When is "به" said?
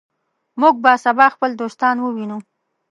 0.83-0.91